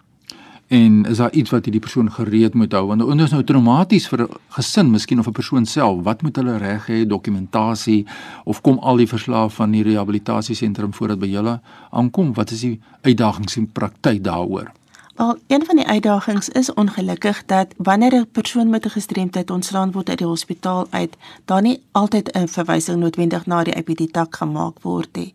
En 0.68 1.04
is 1.04 1.16
daar 1.16 1.32
iets 1.32 1.50
wat 1.50 1.64
hierdie 1.64 1.80
persoon 1.80 2.10
gereed 2.12 2.54
moet 2.54 2.72
hou 2.72 2.87
want 2.87 3.00
dit 3.00 3.20
is 3.25 3.32
nou 3.32 3.44
traumaties 3.44 4.08
vir 4.08 4.22
'n 4.22 4.34
gesin, 4.48 4.90
miskien 4.90 5.18
of 5.18 5.26
'n 5.26 5.32
persoon 5.32 5.66
self. 5.66 6.02
Wat 6.02 6.22
moet 6.22 6.37
hulle 6.37 6.56
reg 6.56 6.87
hê, 6.87 7.06
dokumentasie 7.06 8.06
of 8.44 8.60
kom 8.60 8.78
al 8.78 8.96
die 8.96 9.08
verslae 9.08 9.50
van 9.50 9.70
die 9.70 9.82
rehabilitasiesentrum 9.82 10.94
voordat 10.94 11.18
by 11.18 11.26
julle 11.26 11.60
aankom? 11.90 12.34
Wat 12.34 12.50
is 12.50 12.60
die 12.60 12.80
uitdagings 13.00 13.56
en 13.56 13.72
praktyk 13.72 14.25
daaroor? 14.25 14.72
Wel, 15.16 15.37
een 15.46 15.64
van 15.64 15.76
die 15.76 15.87
uitdagings 15.87 16.48
is 16.48 16.75
ongelukkig 16.75 17.42
dat 17.46 17.66
wanneer 17.76 18.14
'n 18.14 18.28
persoon 18.32 18.70
met 18.70 18.84
'n 18.84 18.90
gestremdheid 18.90 19.50
ontslaan 19.50 19.92
word 19.92 20.08
uit 20.08 20.18
die 20.18 20.26
hospitaal 20.26 20.87
uit, 20.90 21.16
daar 21.44 21.62
nie 21.62 21.82
altyd 21.92 22.32
'n 22.32 22.48
verwysing 22.48 22.98
noodwendig 23.00 23.46
na 23.46 23.64
die 23.64 23.75
IPD-tak 23.75 24.37
gemaak 24.37 24.82
word 24.82 25.16
nie. 25.16 25.34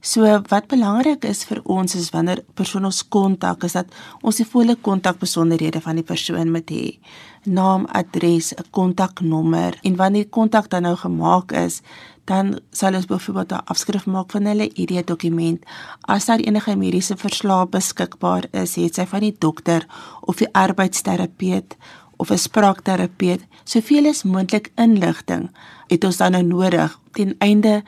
So 0.00 0.22
wat 0.48 0.68
belangrik 0.68 1.24
is 1.24 1.44
vir 1.44 1.60
ons 1.64 1.94
is 1.94 2.10
wanneer 2.14 2.42
persoon 2.54 2.84
ons 2.84 3.02
kontak 3.08 3.64
is 3.64 3.72
dat 3.72 3.86
ons 4.22 4.36
die 4.36 4.46
volle 4.46 4.76
kontakbesonderhede 4.76 5.80
van 5.80 5.96
die 5.96 6.06
persoon 6.06 6.52
moet 6.52 6.70
hê. 6.70 6.98
Naam, 7.44 7.86
adres, 7.86 8.52
'n 8.52 8.70
kontaknommer 8.70 9.78
en 9.82 9.96
wanneer 9.96 10.24
die 10.24 10.30
kontak 10.30 10.70
dan 10.70 10.82
nou 10.82 10.96
gemaak 10.96 11.52
is, 11.52 11.82
dan 12.24 12.58
sal 12.72 12.94
ons 12.94 13.06
byvoorbeeld 13.06 13.52
'n 13.52 13.66
afskrif 13.72 14.06
maak 14.06 14.30
van 14.30 14.46
hulle 14.46 14.70
ID-dokument. 14.74 15.64
As 16.00 16.26
daar 16.26 16.38
enige 16.38 16.76
mediese 16.76 17.16
verslae 17.16 17.66
beskikbaar 17.66 18.44
is, 18.52 18.74
het 18.74 18.94
sy 18.94 19.06
van 19.06 19.20
die 19.20 19.36
dokter 19.38 19.86
of 20.20 20.36
die 20.36 20.52
arbeidsterapeut 20.52 21.76
of 22.16 22.30
'n 22.30 22.38
spraakterapeut, 22.38 23.42
soveel 23.64 24.06
as 24.06 24.22
moontlik 24.22 24.70
inligting 24.74 25.50
het 25.86 26.04
ons 26.04 26.16
dan 26.16 26.32
nou 26.32 26.42
nodig 26.42 26.98
ten 27.12 27.34
einde 27.38 27.82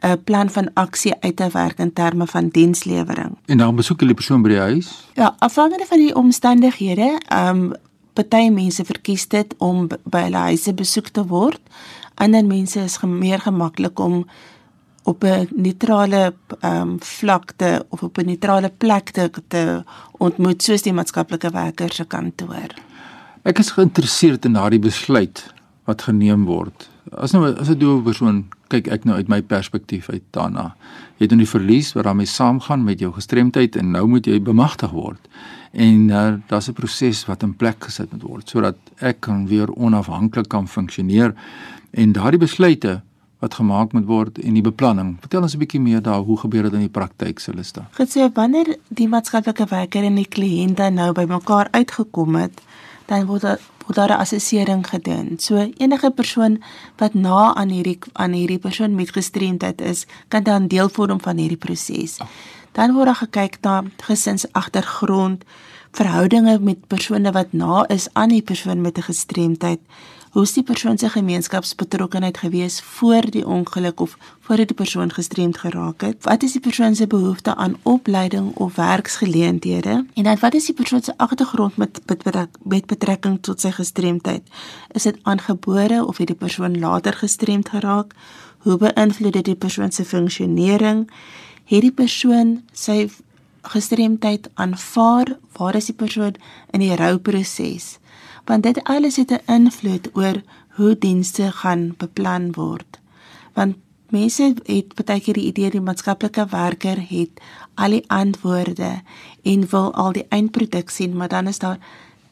'n 0.00 0.22
plan 0.24 0.50
van 0.50 0.70
aksie 0.74 1.14
uit 1.20 1.36
te 1.36 1.48
werk 1.52 1.78
in 1.78 1.92
terme 1.92 2.26
van 2.26 2.48
dienslewering. 2.48 3.36
En 3.46 3.58
dan 3.58 3.76
besoek 3.76 4.00
hulle 4.00 4.14
die 4.14 4.20
persoon 4.24 4.42
by 4.42 4.48
die 4.48 4.58
huis? 4.58 5.06
Ja, 5.14 5.34
afhangende 5.38 5.86
van 5.86 5.98
die 5.98 6.14
omstandighede, 6.14 7.20
ehm 7.28 7.56
um, 7.56 7.72
party 8.12 8.48
mense 8.48 8.84
verkies 8.84 9.28
dit 9.28 9.54
om 9.58 9.88
by 10.04 10.18
hulle 10.18 10.36
huise 10.36 10.74
besoek 10.74 11.08
te 11.08 11.26
word 11.26 11.60
ander 12.20 12.44
mense 12.44 12.80
is 12.84 12.98
meer 13.00 13.40
gemaklik 13.40 13.98
om 13.98 14.26
op 15.02 15.24
'n 15.24 15.48
neutrale 15.56 16.34
ehm 16.60 16.80
um, 16.80 16.96
vlakte 17.00 17.86
of 17.88 18.02
op 18.02 18.18
'n 18.18 18.26
neutrale 18.26 18.70
plek 18.76 19.10
te, 19.10 19.30
te 19.48 19.84
ontmoet 20.18 20.62
soos 20.62 20.82
die 20.82 20.92
maatskaplike 20.92 21.50
werkers 21.50 21.96
se 21.96 22.04
kantoor. 22.04 22.74
Ek 23.42 23.58
is 23.58 23.70
geïnteresseerd 23.70 24.44
in 24.44 24.52
daardie 24.52 24.78
besluit 24.78 25.54
wat 25.90 26.06
geneem 26.06 26.46
word. 26.48 26.88
As 27.10 27.34
nou 27.34 27.44
as 27.50 27.68
'n 27.68 27.78
doewe 27.78 28.02
persoon 28.02 28.44
kyk 28.70 28.88
ek 28.88 29.04
nou 29.04 29.16
uit 29.16 29.28
my 29.28 29.42
perspektief 29.42 30.10
uit 30.10 30.22
daarna. 30.30 30.74
Jy 31.18 31.26
het 31.26 31.30
nou 31.34 31.42
die 31.42 31.54
verlies 31.58 31.92
wat 31.94 32.04
daarmee 32.04 32.26
saamgaan 32.26 32.84
met 32.84 33.00
jou 33.00 33.12
gestremdheid 33.12 33.76
en 33.76 33.90
nou 33.90 34.06
moet 34.06 34.26
jy 34.26 34.40
bemagtig 34.40 34.90
word. 34.90 35.28
En 35.72 36.08
uh, 36.08 36.34
daar's 36.46 36.68
'n 36.68 36.72
proses 36.72 37.26
wat 37.26 37.42
in 37.42 37.54
plek 37.54 37.84
gesit 37.84 38.12
moet 38.12 38.22
word 38.22 38.48
sodat 38.48 38.76
ek 38.98 39.20
kan 39.20 39.46
weer 39.46 39.68
onafhanklik 39.74 40.48
kan 40.48 40.68
funksioneer 40.68 41.34
en 41.90 42.12
daardie 42.12 42.40
besluite 42.40 43.02
wat 43.40 43.54
gemaak 43.54 43.92
moet 43.92 44.06
word 44.06 44.38
en 44.38 44.54
die 44.54 44.62
beplanning. 44.62 45.16
Vertel 45.20 45.42
ons 45.42 45.54
'n 45.54 45.58
bietjie 45.58 45.80
meer 45.80 46.02
daar 46.02 46.20
hoe 46.20 46.38
gebeur 46.38 46.62
dit 46.62 46.72
in 46.72 46.86
die 46.86 46.96
praktyk, 46.98 47.38
Celeste? 47.38 47.82
Gesê 47.98 48.32
wanneer 48.32 48.76
die 48.88 49.08
maatskaplike 49.08 49.66
werker 49.66 50.04
en 50.04 50.14
die 50.14 50.28
kliënt 50.28 50.78
nou 50.92 51.12
bymekaar 51.12 51.68
uitgekom 51.70 52.34
het, 52.34 52.60
dan 53.06 53.26
word 53.26 53.42
word 53.90 54.08
daar 54.08 54.18
'n 54.18 54.20
assessering 54.20 54.86
gedoen. 54.88 55.38
So 55.38 55.56
enige 55.76 56.10
persoon 56.10 56.62
wat 56.96 57.14
na 57.14 57.54
aan 57.54 57.68
hierdie 57.68 57.98
aan 58.12 58.32
hierdie 58.32 58.58
persoon 58.58 58.94
met 58.94 59.10
gestremdheid 59.10 59.80
is, 59.80 60.06
kan 60.28 60.42
dan 60.42 60.66
deel 60.66 60.88
vorm 60.88 61.20
van 61.20 61.36
hierdie 61.36 61.56
proses. 61.58 62.18
Dan 62.72 62.92
word 62.94 63.06
daar 63.06 63.14
gekyk 63.14 63.58
na 63.60 63.82
gesinsagtergrond, 63.96 65.44
verhoudinge 65.90 66.58
met 66.58 66.86
persone 66.86 67.32
wat 67.32 67.52
na 67.52 67.88
is 67.88 68.08
aan 68.12 68.28
die 68.28 68.42
persoon 68.42 68.80
met 68.80 68.98
'n 68.98 69.02
gestremdheid 69.02 69.80
hoe 70.30 70.42
is 70.42 70.52
die 70.54 70.62
persoon 70.62 70.98
se 70.98 71.08
gemeenskapsbetrokkenheid 71.10 72.38
gewees 72.38 72.80
voor 72.80 73.26
die 73.30 73.46
ongeluk 73.46 74.00
of 74.00 74.16
voordat 74.40 74.68
die 74.68 74.76
persoon 74.76 75.12
gestremd 75.12 75.58
geraak 75.58 76.00
het? 76.00 76.24
Wat 76.24 76.42
is 76.42 76.52
die 76.52 76.60
persoon 76.60 76.94
se 76.94 77.06
behoefte 77.06 77.54
aan 77.54 77.76
opleiding 77.82 78.54
of 78.54 78.76
werksgeleenthede? 78.76 80.04
En 80.14 80.22
dan 80.22 80.36
wat 80.40 80.54
is 80.54 80.66
die 80.66 80.74
persoon 80.74 81.02
se 81.02 81.14
agtergrond 81.16 81.76
met 81.76 82.00
met 82.62 82.86
betrekking 82.86 83.42
tot 83.42 83.60
sy 83.60 83.70
gestremdheid? 83.70 84.42
Is 84.92 85.02
dit 85.02 85.18
aangebore 85.22 86.06
of 86.06 86.16
het 86.16 86.26
die 86.26 86.36
persoon 86.36 86.78
later 86.78 87.12
gestremd 87.12 87.68
geraak? 87.68 88.14
Hoe 88.58 88.76
beïnvloed 88.76 89.32
dit 89.32 89.44
die 89.44 89.54
persoon 89.54 89.92
se 89.92 90.04
funksionering? 90.04 91.10
Het 91.64 91.80
die 91.80 91.92
persoon 91.92 92.62
sy 92.72 93.10
gestremdheid 93.62 94.50
aanvaar? 94.54 95.38
Waar 95.56 95.74
is 95.74 95.86
die 95.86 95.94
persoon 95.94 96.34
in 96.70 96.80
die 96.80 96.96
rouproses? 96.96 98.00
want 98.50 98.62
dit 98.62 98.82
alles 98.84 99.16
het 99.16 99.30
'n 99.30 99.52
invloed 99.52 100.10
oor 100.12 100.42
hoe 100.68 100.98
dienste 100.98 101.52
gaan 101.52 101.94
beplan 101.96 102.52
word. 102.52 102.98
Want 103.52 103.76
mense 104.08 104.54
het 104.64 105.04
baie 105.04 105.20
keer 105.20 105.34
die 105.34 105.46
idee 105.52 105.70
die 105.70 105.80
maatskaplike 105.80 106.46
werker 106.46 106.98
het 107.08 107.30
al 107.74 107.90
die 107.90 108.04
antwoorde 108.06 109.02
en 109.42 109.68
wil 109.70 109.94
al 109.94 110.12
die 110.12 110.26
eindproduk 110.28 110.90
sien, 110.90 111.16
maar 111.16 111.28
dan 111.28 111.46
is 111.46 111.58
daar 111.58 111.78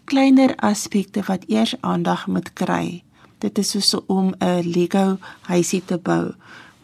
kleiner 0.04 0.56
aspekte 0.56 1.22
wat 1.26 1.44
eers 1.46 1.74
aandag 1.80 2.26
moet 2.26 2.52
kry. 2.52 3.02
Dit 3.38 3.58
is 3.58 3.70
soos 3.70 3.94
om 4.06 4.34
'n 4.38 4.62
Lego 4.64 5.18
huisie 5.40 5.84
te 5.84 5.98
bou. 5.98 6.34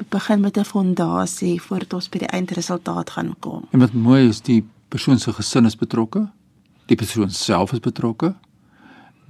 Begin 0.08 0.40
met 0.40 0.56
'n 0.58 0.64
fondasie 0.64 1.62
voordat 1.62 1.92
ons 1.92 2.08
by 2.08 2.18
die 2.18 2.28
eindresultaat 2.28 3.10
gaan 3.10 3.34
kom. 3.38 3.64
En 3.70 3.78
wat 3.78 3.92
mooi 3.92 4.28
is, 4.28 4.40
die 4.40 4.64
persoon 4.88 5.18
se 5.18 5.32
gesin 5.32 5.64
is 5.64 5.76
betrokke. 5.76 6.28
Die 6.86 6.96
persoon 6.96 7.30
self 7.30 7.72
is 7.72 7.80
betrokke 7.80 8.34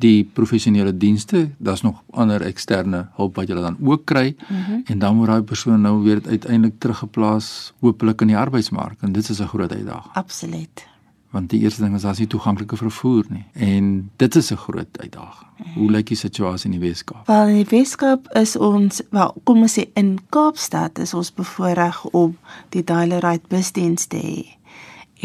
die 0.03 0.25
professionele 0.25 0.93
dienste, 0.97 1.51
daar's 1.59 1.83
nog 1.83 2.03
ander 2.11 2.43
eksterne 2.43 3.09
hulp 3.19 3.39
wat 3.39 3.51
jy 3.51 3.59
dan 3.59 3.77
ook 3.81 4.05
kry 4.05 4.35
mm 4.35 4.57
-hmm. 4.57 4.83
en 4.87 4.99
dan 4.99 5.17
word 5.17 5.29
daai 5.31 5.43
persoon 5.43 5.81
nou 5.81 6.03
weer 6.03 6.21
uiteindelik 6.27 6.79
teruggeplaas 6.79 7.73
hopelik 7.81 8.21
in 8.21 8.27
die 8.27 8.37
arbeidsmark 8.37 8.97
en 9.01 9.13
dit 9.13 9.29
is 9.29 9.41
'n 9.41 9.47
groot 9.47 9.73
uitdaging. 9.73 10.15
Absoluut. 10.15 10.87
Want 11.35 11.51
die 11.51 11.61
eerste 11.67 11.83
ding 11.83 11.97
is 11.99 12.05
as 12.07 12.21
jy 12.23 12.29
toeganklike 12.31 12.77
vervoer 12.79 13.27
nie 13.29 13.45
en 13.59 14.11
dit 14.23 14.37
is 14.39 14.53
'n 14.53 14.57
groot 14.57 14.99
uitdaging. 15.01 15.51
Hoe 15.75 15.91
lyk 15.91 16.07
die 16.07 16.17
situasie 16.17 16.71
in 16.71 16.79
die 16.79 16.89
Weskaap? 16.89 17.27
Wel 17.27 17.47
in 17.47 17.65
die 17.65 17.79
Weskaap 17.79 18.29
is 18.33 18.57
ons 18.57 19.03
wel 19.11 19.35
kom 19.45 19.63
ons 19.63 19.79
sê 19.79 19.91
in 19.95 20.19
Kaapstad 20.29 20.99
is 20.99 21.15
ons 21.15 21.33
bevoorreg 21.35 22.05
om 22.05 22.37
die 22.69 22.85
Dialerite 22.85 23.49
busdiens 23.49 24.07
te 24.07 24.17
hê 24.17 24.65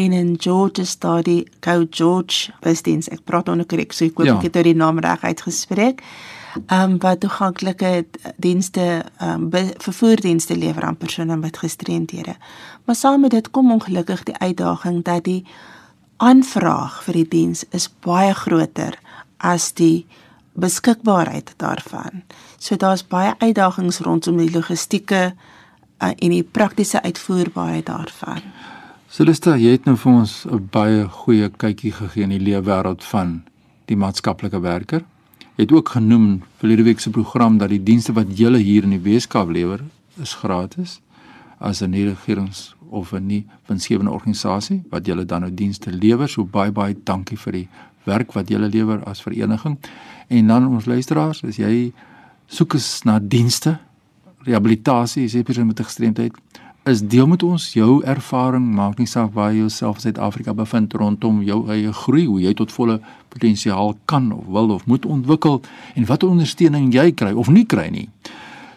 en 0.04 0.12
in 0.12 0.36
George 0.38 0.86
study 0.86 1.46
Go 1.60 1.86
George 1.90 2.52
busdiens 2.60 3.10
ek 3.10 3.24
praat 3.24 3.50
onder 3.50 3.66
korrek 3.66 3.94
so 3.94 4.06
ek 4.06 4.18
hoop 4.18 4.30
ja. 4.30 4.36
ek 4.38 4.50
het 4.50 4.60
nou 4.60 4.64
die 4.64 4.76
naam 4.76 5.00
reg 5.04 5.24
uitgespreek 5.24 6.04
ehm 6.66 6.94
um, 6.94 7.00
wat 7.04 7.20
toeganklike 7.20 8.06
dienste 8.38 8.86
ehm 9.18 9.50
um, 9.50 9.74
vervoerdienste 9.78 10.58
lewer 10.58 10.84
aan 10.84 10.98
persone 10.98 11.38
met 11.38 11.58
gestremdhede 11.58 12.36
maar 12.86 12.96
saam 12.96 13.22
met 13.22 13.32
dit 13.32 13.52
kom 13.52 13.72
ongelukkig 13.72 14.24
die 14.24 14.38
uitdaging 14.38 15.04
dat 15.04 15.24
die 15.24 15.44
aanvraag 16.20 17.02
vir 17.06 17.20
die 17.22 17.28
diens 17.36 17.66
is 17.76 17.90
baie 18.06 18.34
groter 18.38 18.98
as 19.38 19.72
die 19.80 20.06
beskikbaarheid 20.60 21.54
daarvan 21.64 22.24
so 22.58 22.76
daar's 22.76 23.06
baie 23.08 23.36
uitdagings 23.40 24.02
rondom 24.08 24.38
die 24.38 24.52
logistieke 24.52 25.22
uh, 25.32 26.12
en 26.12 26.36
die 26.36 26.44
praktiese 26.44 27.02
uitvoerbaarheid 27.04 27.88
daarvan 27.88 28.44
Celeste, 29.10 29.56
jy 29.58 29.72
het 29.74 29.88
nou 29.90 29.96
vir 29.98 30.12
ons 30.14 30.46
'n 30.46 30.68
baie 30.72 31.08
goeie 31.08 31.50
kykie 31.50 31.92
gegee 31.92 32.24
in 32.24 32.30
die 32.30 32.46
leefwêreld 32.52 33.04
van 33.04 33.42
die 33.88 33.98
maatskaplike 33.98 34.60
werker. 34.62 35.04
het 35.60 35.72
ook 35.72 35.90
genoem 35.90 36.44
verlede 36.58 36.84
week 36.84 37.00
se 37.00 37.10
program 37.10 37.58
dat 37.58 37.70
die 37.70 37.84
dienste 37.84 38.14
wat 38.14 38.38
julle 38.38 38.58
hier 38.58 38.84
in 38.84 38.96
die 38.96 39.04
Weskaap 39.04 39.50
lewer 39.52 39.82
is 40.22 40.34
gratis 40.34 41.00
as 41.60 41.82
'n 41.82 41.94
regerings 41.94 42.76
of 42.90 43.14
'n 43.14 43.26
nie 43.26 43.46
winsgewende 43.68 44.12
organisasie 44.12 44.84
wat 44.90 45.06
julle 45.06 45.26
dan 45.26 45.42
nou 45.42 45.54
dienste 45.54 45.92
lewer. 45.92 46.30
So 46.30 46.46
baie 46.46 46.72
baie 46.72 46.96
dankie 47.04 47.38
vir 47.38 47.52
die 47.54 47.68
werk 48.04 48.34
wat 48.34 48.50
julle 48.50 48.70
lewer 48.70 49.04
as 49.04 49.22
vereniging. 49.22 49.78
En 50.28 50.48
dan 50.48 50.68
ons 50.68 50.86
luisteraars, 50.86 51.44
as 51.44 51.58
jy 51.58 51.92
soek 52.48 52.74
is 52.74 53.04
na 53.04 53.20
dienste, 53.20 53.80
rehabilitasie, 54.48 55.24
is 55.24 55.34
jy 55.34 55.44
persoon 55.44 55.68
met 55.68 55.80
'n 55.80 55.84
gestremdheid, 55.84 56.34
is 56.86 57.02
deel 57.02 57.28
met 57.28 57.44
ons 57.44 57.74
jou 57.74 58.04
ervaring, 58.04 58.64
maak 58.76 58.98
nie 58.98 59.08
saak 59.08 59.34
waar 59.34 59.52
jy 59.52 59.60
jouself 59.60 59.96
in 59.96 60.02
Suid-Afrika 60.02 60.54
bevind 60.54 60.94
rondom 60.94 61.42
jou 61.44 61.68
eie 61.70 61.94
groei, 61.94 62.26
hoe 62.26 62.40
jy 62.42 62.54
tot 62.54 62.72
volle 62.72 63.00
potensiaal 63.30 63.98
kan 64.06 64.32
of 64.32 64.46
wil 64.46 64.70
of 64.70 64.86
moet 64.86 65.06
ontwikkel 65.06 65.62
en 65.96 66.06
watter 66.06 66.30
ondersteuning 66.30 66.94
jy 66.94 67.12
kry 67.12 67.34
of 67.34 67.50
nie 67.50 67.66
kry 67.66 67.90
nie. 67.90 68.08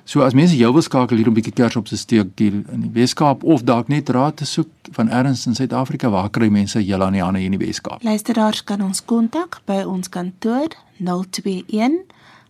So 0.05 0.21
as 0.27 0.35
mense 0.35 0.57
jou 0.59 0.73
wil 0.75 0.83
skakel 0.83 1.17
hier 1.17 1.27
om 1.27 1.33
'n 1.33 1.39
bietjie 1.39 1.55
kers 1.55 1.77
op 1.77 1.87
te 1.87 1.97
steek 1.97 2.27
hier 2.37 2.53
in 2.53 2.81
die 2.81 2.91
Weskaap 2.93 3.45
of 3.45 3.63
dalk 3.63 3.89
net 3.89 4.09
raad 4.09 4.37
te 4.37 4.45
soek 4.45 4.69
van 4.91 5.09
ergens 5.09 5.47
in 5.47 5.55
Suid-Afrika, 5.55 6.11
waar 6.11 6.31
kry 6.31 6.49
mense 6.49 6.85
julle 6.85 7.05
aan 7.05 7.13
die 7.13 7.23
hande 7.23 7.39
hier 7.39 7.53
in 7.53 7.59
die 7.59 7.67
Weskaap? 7.67 8.03
Luisteraars 8.03 8.65
kan 8.65 8.83
ons 8.83 9.05
kontak 9.05 9.61
by 9.65 9.83
ons 9.83 10.09
kantoor 10.09 10.69
021 10.99 12.05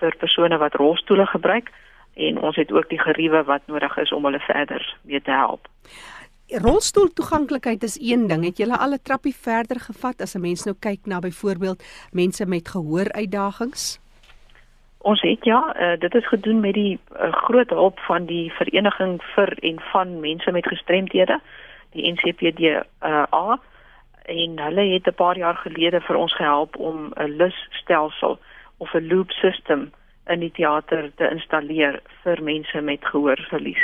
vir 0.01 0.17
persone 0.17 0.59
wat 0.59 0.75
rolstoele 0.75 1.27
gebruik 1.27 1.71
en 2.15 2.41
ons 2.41 2.57
het 2.57 2.73
ook 2.73 2.89
die 2.89 3.01
geriewe 3.01 3.45
wat 3.45 3.67
nodig 3.67 3.97
is 3.97 4.13
om 4.13 4.25
hulle 4.25 4.41
verder 4.41 4.97
mee 5.03 5.23
te 5.23 5.31
help 5.31 5.69
rolstoel 6.49 7.09
toeganklikheid 7.13 7.83
is 7.83 7.99
een 8.01 8.27
ding. 8.27 8.45
Het 8.45 8.57
julle 8.57 8.79
al 8.79 8.93
'n 8.93 9.03
trappie 9.03 9.35
verder 9.35 9.81
gevat 9.81 10.21
as 10.21 10.35
'n 10.35 10.41
mens 10.41 10.65
nou 10.65 10.77
kyk 10.81 11.07
na 11.07 11.19
byvoorbeeld 11.19 11.83
mense 12.13 12.47
met 12.47 12.69
gehooruitdagings? 12.69 14.01
Ons 14.99 15.21
het 15.21 15.45
ja, 15.45 15.77
uh, 15.81 15.99
dit 15.99 16.15
is 16.15 16.29
gedoen 16.29 16.61
met 16.61 16.75
die 16.75 16.99
uh, 17.13 17.33
groot 17.33 17.71
hulp 17.71 17.99
van 17.99 18.25
die 18.25 18.53
vereniging 18.53 19.23
vir 19.35 19.59
en 19.61 19.81
van 19.81 20.21
mense 20.21 20.51
met 20.51 20.67
gestremthede, 20.67 21.41
die 21.91 22.13
NCPD 22.13 22.61
uh, 22.61 22.83
A 23.33 23.61
en 24.25 24.59
hulle 24.59 24.93
het 24.93 25.07
'n 25.07 25.15
paar 25.15 25.37
jaar 25.37 25.57
gelede 25.57 26.01
vir 26.01 26.17
ons 26.17 26.35
gehelp 26.37 26.77
om 26.77 27.13
'n 27.15 27.37
lusstelsel 27.37 28.39
of 28.77 28.95
'n 28.95 29.07
loop 29.07 29.31
system 29.31 29.93
in 30.29 30.41
die 30.41 30.53
teater 30.53 31.11
te 31.17 31.29
installeer 31.31 32.01
vir 32.23 32.43
mense 32.43 32.81
met 32.81 33.05
gehoorverlies. 33.05 33.83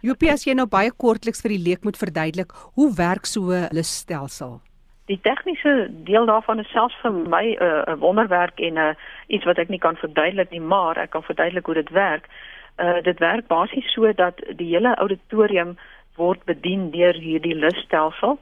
Jopie, 0.00 0.30
as 0.32 0.46
jy 0.46 0.54
nou 0.54 0.66
baie 0.66 0.90
kortliks 0.90 1.42
vir 1.42 1.56
die 1.56 1.64
leek 1.68 1.84
moet 1.84 1.98
verduidelik, 1.98 2.52
hoe 2.78 2.88
werk 2.96 3.26
so 3.26 3.52
'n 3.52 3.82
stelsel? 3.82 4.60
Die 5.08 5.20
tegniese 5.24 5.88
deel 6.04 6.26
daarvan 6.26 6.60
is 6.60 6.70
selfs 6.70 6.96
vir 7.02 7.12
my 7.12 7.56
'n 7.56 7.62
uh, 7.64 7.96
wonderwerk 7.98 8.60
en 8.60 8.74
'n 8.74 8.78
uh, 8.78 8.94
iets 9.28 9.44
wat 9.44 9.58
ek 9.58 9.68
nie 9.68 9.78
kan 9.78 9.96
verduidelik 9.96 10.50
nie, 10.50 10.60
maar 10.60 10.96
ek 10.98 11.10
kan 11.10 11.22
verduidelik 11.22 11.66
hoe 11.66 11.74
dit 11.74 11.90
werk. 11.90 12.28
Uh 12.76 13.02
dit 13.02 13.18
werk 13.18 13.46
basies 13.46 13.92
so 13.92 14.12
dat 14.12 14.36
die 14.56 14.68
hele 14.74 14.94
auditorium 14.94 15.78
word 16.16 16.44
bedien 16.44 16.90
deur 16.90 17.14
hierdie 17.14 17.54
lusstelsel. 17.54 18.38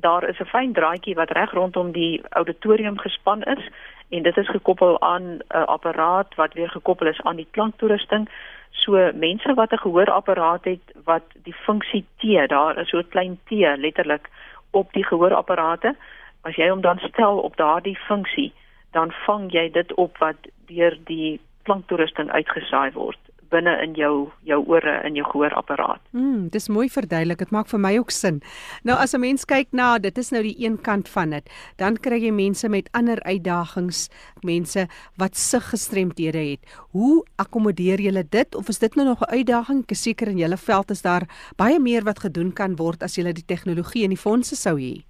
Daar 0.00 0.28
is 0.28 0.40
'n 0.40 0.50
fyn 0.54 0.72
draadjie 0.72 1.14
wat 1.14 1.30
reg 1.30 1.52
rondom 1.52 1.92
die 1.92 2.22
auditorium 2.30 2.98
gespan 2.98 3.42
is 3.42 3.64
en 4.12 4.22
dit 4.22 4.36
is 4.36 4.48
gekoppel 4.48 5.00
aan 5.00 5.22
'n 5.22 5.42
uh, 5.48 5.64
apparaat 5.64 6.34
wat 6.34 6.52
weer 6.52 6.70
gekoppel 6.70 7.06
is 7.06 7.22
aan 7.22 7.36
die 7.36 7.48
klanktoerusting. 7.50 8.28
So 8.70 9.10
mense 9.14 9.54
wat 9.54 9.72
'n 9.72 9.84
gehoorapparaat 9.84 10.64
het 10.64 10.86
wat 11.04 11.26
die 11.42 11.54
funksie 11.54 12.04
T, 12.18 12.48
daar 12.48 12.78
is 12.78 12.88
so 12.88 12.98
'n 12.98 13.08
klein 13.08 13.38
T 13.44 13.50
letterlik 13.84 14.28
op 14.70 14.92
die 14.92 15.04
gehoorapparate, 15.04 15.94
as 16.40 16.54
jy 16.54 16.68
hom 16.68 16.80
dan 16.80 16.98
stel 16.98 17.38
op 17.38 17.56
daardie 17.56 17.96
funksie, 17.96 18.52
dan 18.90 19.12
vang 19.26 19.52
jy 19.52 19.70
dit 19.70 19.94
op 19.94 20.18
wat 20.18 20.36
deur 20.66 20.98
die 21.04 21.40
klanktoerusting 21.62 22.30
uitgesaai 22.30 22.92
word 22.92 23.18
binne 23.52 23.74
in 23.84 23.94
jou 23.98 24.30
jou 24.48 24.58
ore 24.72 24.94
in 25.06 25.16
jou 25.18 25.26
gehoorapparaat. 25.28 26.00
Mm, 26.16 26.48
dis 26.54 26.68
mooi 26.72 26.88
verduidelik. 26.90 27.38
Dit 27.44 27.52
maak 27.54 27.68
vir 27.70 27.82
my 27.82 27.92
ook 28.00 28.10
sin. 28.10 28.40
Nou 28.84 28.96
as 28.98 29.14
'n 29.14 29.20
mens 29.20 29.44
kyk 29.44 29.68
na 29.72 29.98
dit 29.98 30.18
is 30.18 30.32
nou 30.32 30.42
die 30.42 30.56
een 30.58 30.80
kant 30.80 31.08
van 31.08 31.30
dit, 31.30 31.50
dan 31.76 31.96
kry 31.96 32.18
jy 32.20 32.32
mense 32.32 32.68
met 32.68 32.88
ander 32.92 33.22
uitdagings, 33.22 34.08
mense 34.42 34.86
wat 35.16 35.36
sig 35.36 35.70
gestremdhede 35.70 36.38
het. 36.50 36.60
Hoe 36.92 37.24
akkommodeer 37.36 38.00
jy 38.00 38.22
dit 38.30 38.54
of 38.54 38.68
is 38.68 38.78
dit 38.78 38.94
nou 38.96 39.06
nog 39.06 39.20
'n 39.20 39.30
uitdaging? 39.38 39.82
Ek 39.82 39.90
is 39.90 40.02
seker 40.02 40.28
in 40.28 40.38
julle 40.38 40.56
veld 40.56 40.90
is 40.90 41.02
daar 41.02 41.22
baie 41.56 41.78
meer 41.78 42.04
wat 42.04 42.20
gedoen 42.20 42.52
kan 42.52 42.76
word 42.76 43.02
as 43.02 43.16
jy 43.16 43.32
die 43.32 43.46
tegnologie 43.46 44.04
en 44.04 44.10
die 44.10 44.24
fondse 44.26 44.56
sou 44.56 44.78
hê. 44.78 45.04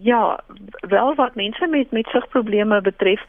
Ja, 0.00 0.40
wel 0.80 1.14
wat 1.14 1.34
mense 1.34 1.66
met 1.66 1.90
met 1.90 2.06
sigprobleme 2.06 2.80
betref, 2.80 3.20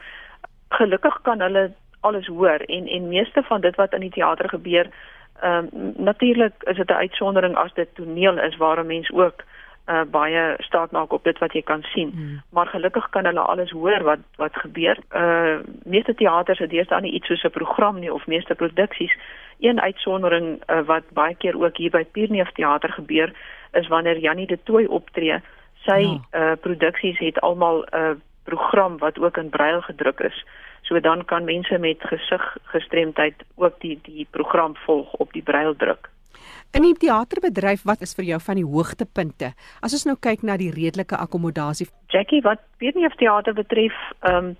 gelukkig 0.68 1.22
kan 1.22 1.40
hulle 1.40 1.72
alles 2.00 2.26
hoor 2.26 2.60
en 2.66 2.86
en 2.86 3.08
meeste 3.08 3.42
van 3.42 3.60
dit 3.60 3.76
wat 3.76 3.92
in 3.92 4.00
die 4.00 4.10
teater 4.10 4.48
gebeur 4.48 4.90
ehm 5.40 5.68
um, 5.72 5.92
natuurlik 5.96 6.54
is 6.58 6.76
dit 6.76 6.90
'n 6.90 7.02
uitsondering 7.04 7.56
as 7.56 7.72
dit 7.74 7.94
toneel 7.94 8.38
is 8.38 8.56
waar 8.56 8.80
'n 8.80 8.86
mens 8.86 9.10
ook 9.10 9.44
uh, 9.86 10.00
baie 10.10 10.54
staat 10.58 10.90
maak 10.90 11.12
op 11.12 11.24
dit 11.24 11.38
wat 11.38 11.52
jy 11.52 11.62
kan 11.62 11.82
sien 11.82 12.10
hmm. 12.10 12.42
maar 12.50 12.66
gelukkig 12.66 13.08
kan 13.08 13.24
hulle 13.24 13.40
alles 13.40 13.70
hoor 13.70 14.02
wat 14.02 14.18
wat 14.36 14.56
gebeur 14.56 14.98
uh 15.14 15.58
meeste 15.84 16.14
teaters 16.14 16.58
het 16.58 16.70
deesdae 16.70 17.00
nie 17.00 17.12
iets 17.12 17.26
soos 17.26 17.44
'n 17.44 17.50
program 17.50 17.98
nie 17.98 18.12
of 18.12 18.26
meeste 18.26 18.54
produksies 18.54 19.16
een 19.60 19.80
uitsondering 19.80 20.62
uh, 20.66 20.80
wat 20.80 21.04
baie 21.12 21.34
keer 21.34 21.62
ook 21.62 21.76
hier 21.76 21.90
by 21.90 22.04
Pierneef 22.04 22.50
teater 22.50 22.92
gebeur 22.92 23.32
is 23.72 23.88
wanneer 23.88 24.18
Jannie 24.18 24.46
de 24.46 24.58
Tooi 24.62 24.86
optree 24.86 25.40
sy 25.86 26.00
ja. 26.00 26.20
uh 26.40 26.56
produksies 26.60 27.18
het 27.18 27.40
almal 27.40 27.84
'n 27.84 27.96
uh, 27.96 28.10
program 28.44 28.98
wat 28.98 29.18
ook 29.18 29.36
in 29.36 29.48
brail 29.48 29.80
gedruk 29.80 30.20
is. 30.20 30.44
So 30.90 31.00
dan 31.00 31.24
kan 31.24 31.44
mense 31.44 31.78
met 31.78 32.02
gesig 32.02 32.56
gestremdheid 32.72 33.34
ook 33.54 33.76
die 33.80 33.98
die 34.02 34.26
program 34.30 34.72
volg 34.76 35.12
op 35.22 35.32
die 35.32 35.42
brail 35.42 35.76
druk. 35.76 36.10
In 36.74 36.82
die 36.82 36.96
teaterbedryf, 36.98 37.84
wat 37.86 38.00
is 38.02 38.14
vir 38.18 38.24
jou 38.24 38.38
van 38.42 38.58
die 38.58 38.66
hoogtepunte? 38.66 39.52
As 39.86 39.94
ons 39.94 40.06
nou 40.08 40.16
kyk 40.18 40.42
na 40.42 40.56
die 40.58 40.72
redelike 40.74 41.14
akkommodasie. 41.14 41.86
Jackie, 42.10 42.42
wat 42.42 42.58
Pierneef 42.82 43.14
teater 43.22 43.54
betref, 43.54 43.94
ehm 44.26 44.50
um, 44.50 44.56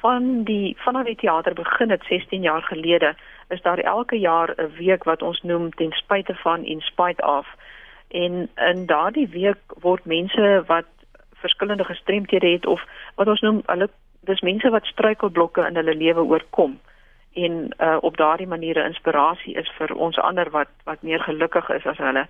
van 0.00 0.44
die 0.48 0.76
vanaf 0.80 1.04
die 1.04 1.16
teater 1.20 1.52
begin 1.54 1.90
het 1.92 2.04
16 2.08 2.42
jaar 2.42 2.62
gelede, 2.62 3.14
is 3.52 3.60
daar 3.62 3.78
elke 3.78 4.16
jaar 4.16 4.52
'n 4.56 4.72
week 4.76 5.04
wat 5.04 5.22
ons 5.22 5.42
noem 5.42 5.70
ten 5.70 5.92
spyte 5.92 6.34
van 6.34 6.64
in 6.64 6.80
spite 6.80 7.22
of. 7.26 7.46
En 8.08 8.48
in 8.56 8.86
daardie 8.86 9.28
week 9.28 9.60
word 9.80 10.04
mense 10.04 10.62
wat 10.66 10.88
verskillende 11.34 11.84
gestremthede 11.84 12.46
het 12.46 12.66
of 12.66 12.84
wat 13.14 13.28
ons 13.28 13.40
noem 13.40 13.62
hulle 13.66 13.88
dis 14.28 14.40
mense 14.40 14.70
wat 14.70 14.84
struikelblokke 14.84 15.66
in 15.66 15.76
hulle 15.76 15.94
lewe 15.94 16.22
oorkom 16.22 16.78
en 17.32 17.68
uh, 17.78 17.96
op 18.00 18.16
daardie 18.16 18.46
maniere 18.46 18.84
inspirasie 18.84 19.54
is 19.54 19.70
vir 19.78 19.94
ons 19.94 20.18
ander 20.18 20.50
wat 20.50 20.68
wat 20.84 21.02
meer 21.02 21.22
gelukkig 21.22 21.70
is 21.70 21.86
as 21.86 21.98
hulle. 21.98 22.26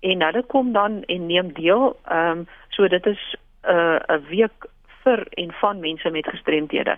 En 0.00 0.22
hulle 0.22 0.42
kom 0.42 0.72
dan 0.72 1.02
en 1.06 1.26
neem 1.26 1.52
deel. 1.52 1.96
Ehm 2.08 2.38
um, 2.38 2.46
so 2.68 2.88
dit 2.88 3.06
is 3.06 3.36
'n 3.62 3.70
uh, 3.70 3.98
'n 4.08 4.24
week 4.28 4.66
vir 5.02 5.26
en 5.30 5.52
van 5.52 5.80
mense 5.80 6.10
met 6.10 6.26
gestremthede. 6.26 6.96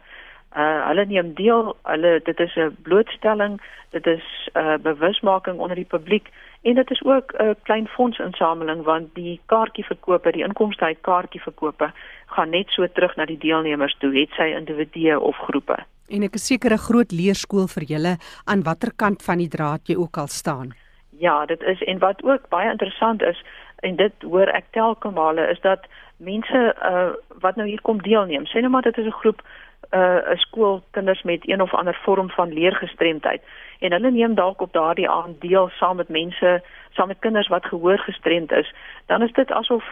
Uh 0.57 0.87
hulle 0.87 1.05
neem 1.07 1.35
deel, 1.35 1.77
hulle 1.83 2.21
dit 2.25 2.41
is 2.41 2.55
'n 2.57 2.77
blootstelling, 2.83 3.61
dit 3.91 4.07
is 4.07 4.49
'n 4.53 4.59
uh, 4.59 4.77
bewusmaking 4.79 5.59
onder 5.59 5.77
die 5.77 5.93
publiek 5.97 6.29
en 6.63 6.75
dit 6.75 6.91
is 6.91 7.05
ook 7.05 7.33
'n 7.39 7.57
klein 7.63 7.87
fondsinsameling 7.87 8.83
want 8.83 9.15
die 9.15 9.41
kaartjieverkope, 9.47 10.33
die 10.33 10.45
inkomste 10.45 10.85
uit 10.85 11.01
kaartjieverkope 11.01 11.93
gaan 12.27 12.51
net 12.51 12.69
so 12.69 12.87
terug 12.93 13.17
na 13.17 13.25
die 13.25 13.39
deelnemers 13.39 13.97
toe, 13.99 14.19
het 14.21 14.31
sy 14.31 14.55
individue 14.57 15.21
of 15.21 15.37
groepe. 15.37 15.77
En 16.09 16.23
ek 16.23 16.35
is 16.35 16.47
seker 16.47 16.73
'n 16.73 16.87
groot 16.89 17.13
leerskool 17.13 17.67
vir 17.67 17.83
julle 17.83 18.17
aan 18.45 18.63
watter 18.63 18.93
kant 18.97 19.23
van 19.23 19.39
die 19.39 19.49
draad 19.49 19.81
jy 19.87 19.97
ook 19.97 20.17
al 20.17 20.27
staan. 20.27 20.75
Ja, 21.19 21.47
dit 21.47 21.63
is 21.63 21.83
en 21.83 21.99
wat 21.99 22.23
ook 22.23 22.49
baie 22.49 22.71
interessant 22.71 23.23
is 23.23 23.43
en 23.77 23.97
dit 23.97 24.13
hoor 24.23 24.49
ek 24.49 24.65
telke 24.71 25.11
male 25.11 25.49
is 25.51 25.61
dat 25.61 25.87
mense 26.17 26.77
uh, 26.83 27.13
wat 27.41 27.57
nou 27.57 27.69
hier 27.69 27.81
kom 27.81 28.03
deelneem. 28.03 28.47
Sê 28.47 28.61
nou 28.61 28.71
maar 28.71 28.83
dit 28.83 28.99
is 28.99 29.07
'n 29.07 29.21
groep 29.23 29.43
uh, 29.91 30.17
skoolkinders 30.35 31.23
met 31.23 31.49
een 31.49 31.63
of 31.63 31.75
ander 31.75 31.99
vorm 32.03 32.31
van 32.31 32.53
leergestremdheid 32.53 33.43
en 33.79 33.93
hulle 33.93 34.11
neem 34.11 34.35
dalk 34.35 34.61
op 34.61 34.73
daardie 34.73 35.09
aand 35.11 35.41
deel 35.41 35.69
saam 35.69 35.97
met 35.97 36.09
mense, 36.09 36.63
saam 36.91 37.09
met 37.09 37.19
kinders 37.19 37.49
wat 37.49 37.67
gehoorgestremd 37.67 38.53
is. 38.53 38.75
Dan 39.07 39.23
is 39.23 39.33
dit 39.33 39.51
asof 39.51 39.85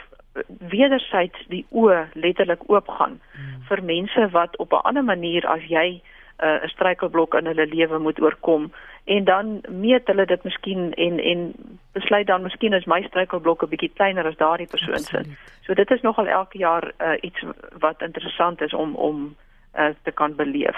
wederzijds 0.58 1.46
die 1.48 1.66
oë 1.70 2.06
letterlik 2.12 2.62
oopgaan 2.66 3.20
hmm. 3.32 3.62
vir 3.68 3.82
mense 3.84 4.28
wat 4.30 4.56
op 4.56 4.72
'n 4.72 4.86
ander 4.90 5.04
manier 5.04 5.46
as 5.46 5.64
jy 5.68 6.00
'n 6.38 6.46
uh, 6.46 6.68
struikelblok 6.68 7.34
in 7.34 7.46
hulle 7.46 7.66
lewe 7.66 7.98
moet 7.98 8.20
oorkom 8.20 8.72
en 9.04 9.24
dan 9.24 9.60
meet 9.68 10.06
hulle 10.06 10.26
dit 10.26 10.42
miskien 10.44 10.94
en 10.94 11.18
en 11.18 11.52
besluit 11.92 12.26
dan 12.26 12.42
miskien 12.42 12.72
is 12.72 12.84
my 12.84 13.02
struikelblok 13.02 13.62
'n 13.62 13.68
bietjie 13.68 13.92
kleiner 13.94 14.26
as 14.26 14.36
daardie 14.36 14.66
persoon 14.66 14.98
se. 14.98 15.22
So 15.60 15.74
dit 15.74 15.90
is 15.90 16.00
nogal 16.00 16.26
elke 16.26 16.58
jaar 16.58 16.92
uh, 16.98 17.12
iets 17.20 17.44
wat 17.78 18.02
interessant 18.02 18.60
is 18.60 18.74
om 18.74 18.94
om 18.94 19.36
uh, 19.74 19.94
te 20.02 20.10
kan 20.10 20.36
beleef. 20.36 20.76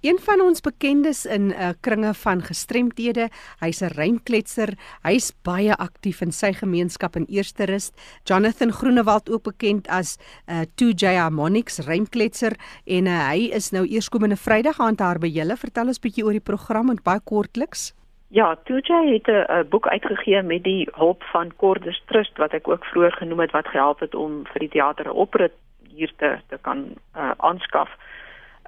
Een 0.00 0.18
van 0.20 0.40
ons 0.40 0.60
bekendes 0.60 1.24
in 1.26 1.46
'n 1.46 1.50
uh, 1.50 1.68
kringe 1.80 2.14
van 2.14 2.42
gestremdhede, 2.42 3.28
hy's 3.58 3.80
'n 3.80 3.94
rymkletser. 3.96 4.68
Hy's 5.02 5.32
baie 5.42 5.74
aktief 5.76 6.20
in 6.20 6.32
sy 6.32 6.52
gemeenskap 6.52 7.16
in 7.16 7.24
Eerste 7.28 7.64
Rust. 7.64 8.20
Jonathan 8.24 8.72
Groenewald 8.72 9.30
ook 9.30 9.42
bekend 9.42 9.88
as 9.88 10.18
'n 10.46 10.52
uh, 10.52 10.60
2J 10.74 11.16
Harmonics 11.16 11.78
rymkletser 11.78 12.52
en 12.84 13.06
uh, 13.06 13.28
hy 13.30 13.50
is 13.52 13.70
nou 13.70 13.86
eerskomende 13.86 14.36
Vrydag 14.36 14.80
aan 14.80 14.94
daar 14.94 15.18
by 15.18 15.26
julle. 15.26 15.56
Vertel 15.56 15.86
ons 15.86 16.00
bietjie 16.00 16.24
oor 16.24 16.32
die 16.32 16.50
program 16.52 16.90
en 16.90 17.00
baie 17.02 17.20
kortliks. 17.24 17.94
Ja, 18.28 18.56
2J 18.64 18.92
het 19.12 19.28
'n 19.28 19.68
boek 19.68 19.86
uitgegee 19.88 20.42
met 20.42 20.62
die 20.62 20.88
hulp 20.92 21.22
van 21.22 21.56
Cordus 21.56 22.02
Trust 22.06 22.36
wat 22.36 22.52
ek 22.52 22.68
ook 22.68 22.84
vroeër 22.84 23.12
genoem 23.12 23.40
het 23.40 23.50
wat 23.50 23.66
gehelp 23.66 24.00
het 24.00 24.14
om 24.14 24.44
vir 24.44 24.60
die 24.60 24.68
teater 24.68 25.06
'n 25.06 25.16
oprit 25.24 25.52
hier 25.96 26.12
te 26.16 26.36
te 26.48 26.58
kan 26.60 26.84
uh, 27.16 27.30
aanskaf. 27.36 27.90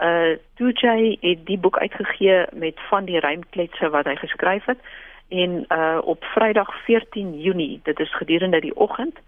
Uh 0.02 0.36
Tujay 0.54 1.16
het 1.20 1.46
die 1.46 1.58
boek 1.58 1.78
uitgegee 1.78 2.44
met 2.52 2.80
van 2.90 3.04
die 3.04 3.18
rymkletse 3.18 3.90
wat 3.90 4.06
hy 4.06 4.14
geskryf 4.16 4.64
het 4.64 4.78
en 5.28 5.64
uh 5.68 5.98
op 6.02 6.24
Vrydag 6.34 6.70
14 6.84 7.40
Junie, 7.40 7.80
dit 7.82 8.00
is 8.00 8.14
gedurende 8.16 8.60
die 8.60 8.76
oggend, 8.76 9.18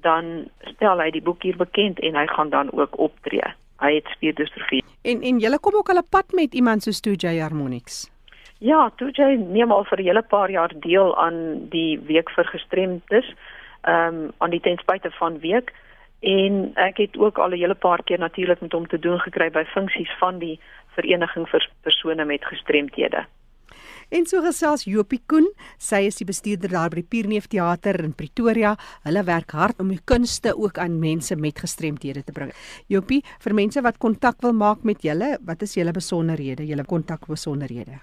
dan 0.00 0.48
stel 0.74 0.98
hy 0.98 1.10
die 1.10 1.22
boek 1.22 1.42
hier 1.42 1.56
bekend 1.56 2.00
en 2.00 2.16
hy 2.16 2.26
gaan 2.26 2.50
dan 2.50 2.72
ook 2.72 2.98
optree. 2.98 3.54
Hy 3.82 3.94
het 3.94 4.06
spierdistrofie. 4.14 4.84
En 5.02 5.22
en 5.22 5.40
jy 5.42 5.58
kom 5.60 5.74
ook 5.74 5.90
al 5.90 6.02
'n 6.02 6.08
pad 6.10 6.32
met 6.32 6.54
iemand 6.54 6.82
soos 6.82 7.00
Tujay 7.00 7.38
Harmonics. 7.38 8.10
Ja, 8.58 8.90
Tujay 8.96 9.36
neem 9.36 9.72
al 9.72 9.84
vir 9.84 9.98
'n 9.98 10.04
hele 10.04 10.22
paar 10.22 10.50
jaar 10.50 10.72
deel 10.74 11.16
aan 11.16 11.68
die 11.68 11.98
week 11.98 12.30
vir 12.30 12.44
gestremdes. 12.44 13.34
Ehm 13.82 14.14
um, 14.14 14.32
aan 14.38 14.50
die 14.50 14.60
ten 14.60 14.78
spyte 14.78 15.10
van 15.10 15.38
week 15.38 15.72
en 16.22 16.70
ek 16.78 16.96
het 17.02 17.18
ook 17.18 17.38
al 17.38 17.50
'n 17.50 17.58
hele 17.58 17.74
paar 17.74 18.02
keer 18.02 18.18
natuurlik 18.18 18.60
met 18.60 18.72
hom 18.72 18.86
te 18.86 18.98
doen 18.98 19.18
gekry 19.18 19.50
by 19.50 19.64
funksies 19.64 20.10
van 20.18 20.38
die 20.38 20.60
vereniging 20.94 21.48
vir 21.48 21.70
persone 21.82 22.24
met 22.24 22.44
gestremthede. 22.44 23.26
En 24.12 24.26
so 24.26 24.42
gesels 24.44 24.84
Jopie 24.84 25.22
Koen, 25.26 25.46
sy 25.78 26.02
is 26.04 26.18
die 26.20 26.26
bestuurder 26.28 26.68
daar 26.68 26.90
by 26.90 27.00
die 27.00 27.08
Pierneef 27.08 27.46
Theater 27.46 27.96
in 28.04 28.14
Pretoria. 28.14 28.76
Hulle 29.06 29.24
werk 29.24 29.50
hard 29.50 29.80
om 29.80 29.88
die 29.88 30.02
kunste 30.04 30.52
ook 30.52 30.78
aan 30.78 30.98
mense 31.00 31.36
met 31.36 31.58
gestremthede 31.58 32.22
te 32.24 32.32
bring. 32.32 32.52
Jopie, 32.92 33.22
vir 33.40 33.54
mense 33.54 33.80
wat 33.80 33.98
kontak 33.98 34.42
wil 34.44 34.52
maak 34.52 34.84
met 34.84 35.02
julle, 35.02 35.38
wat 35.48 35.62
is 35.62 35.74
julle 35.74 35.92
besonderhede, 35.92 36.66
julle 36.66 36.84
kontakbesonderhede? 36.84 38.00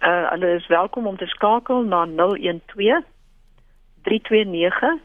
Uh 0.00 0.30
hulle 0.30 0.54
is 0.56 0.66
welkom 0.66 1.06
om 1.06 1.16
te 1.16 1.26
skakel 1.26 1.84
na 1.84 2.06
012 2.06 3.04
329 4.02 5.00